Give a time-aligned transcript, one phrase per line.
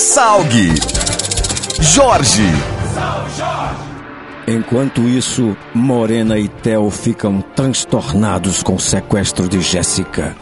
[0.00, 0.72] Salgue.
[1.78, 2.42] Jorge.
[4.48, 10.34] Enquanto isso, Morena e Theo ficam transtornados com o sequestro de Jéssica.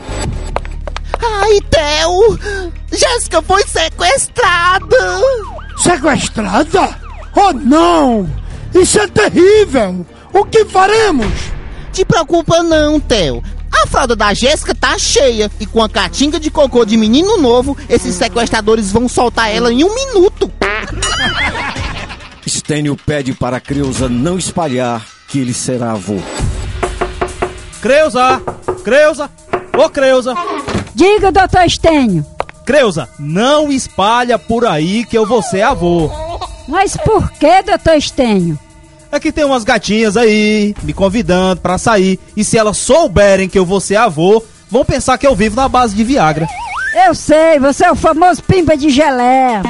[1.20, 2.38] Ai, Theo!
[2.92, 5.20] Jéssica foi sequestrada!
[5.76, 6.96] Sequestrada?
[7.34, 8.30] Oh, não!
[8.72, 10.06] Isso é terrível!
[10.32, 11.32] O que faremos?
[11.92, 13.42] Te preocupa não, Theo.
[13.82, 17.76] A fralda da Jéssica tá cheia e com a catinga de cocô de menino novo,
[17.88, 20.50] esses sequestradores vão soltar ela em um minuto.
[22.46, 26.16] Stênio pede para Creuza não espalhar que ele será avô.
[27.80, 28.42] Creuza!
[28.82, 29.30] Creuza!
[29.76, 30.34] Ô Creuza!
[30.94, 32.26] Diga, doutor Estênio.
[32.64, 36.10] Creuza, não espalha por aí que eu vou ser avô.
[36.66, 38.58] Mas por que, doutor Estênio?
[39.10, 42.18] É que tem umas gatinhas aí me convidando pra sair.
[42.36, 45.68] E se elas souberem que eu vou ser avô, vão pensar que eu vivo na
[45.68, 46.46] base de Viagra.
[47.06, 49.62] Eu sei, você é o famoso pimba de geleia.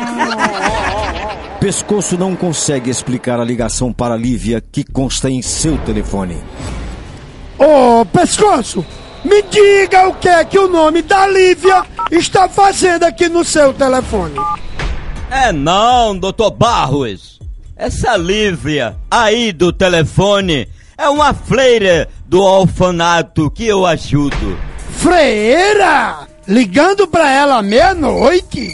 [1.60, 6.42] Pescoço não consegue explicar a ligação para Lívia que consta em seu telefone.
[7.58, 8.84] Ô, Pescoço,
[9.24, 13.74] me diga o que é que o nome da Lívia está fazendo aqui no seu
[13.74, 14.36] telefone.
[15.30, 17.37] É não, doutor Barros.
[17.78, 24.58] Essa Lívia aí do telefone é uma freira do orfanato que eu ajudo.
[24.96, 26.26] Freira!
[26.48, 28.68] Ligando pra ela meia-noite?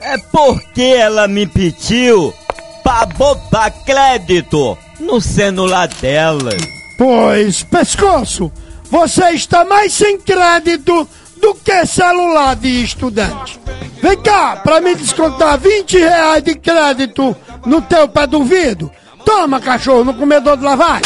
[0.00, 2.34] É porque ela me pediu
[2.82, 6.50] pra botar crédito no celular dela.
[6.98, 8.50] Pois, Pescoço,
[8.90, 11.08] você está mais sem crédito
[11.40, 13.60] do que celular de estudante.
[14.02, 18.90] Vem cá, pra me descontar 20 reais de crédito no teu pé do vidro.
[19.24, 21.02] Toma, cachorro, no comedor de lavagem.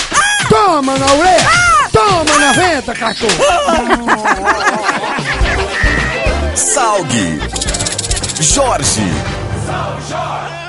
[0.49, 1.51] Toma na orelha.
[1.93, 3.33] Toma na venta, cachorro.
[6.55, 7.41] Salgue.
[8.41, 9.03] Jorge.
[9.67, 10.69] São Jorge.